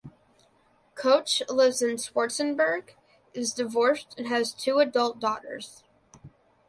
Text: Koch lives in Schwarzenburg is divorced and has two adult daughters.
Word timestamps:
Koch 0.95 1.43
lives 1.47 1.79
in 1.83 1.97
Schwarzenburg 1.97 2.95
is 3.35 3.53
divorced 3.53 4.15
and 4.17 4.25
has 4.29 4.51
two 4.51 4.79
adult 4.79 5.19
daughters. 5.19 5.83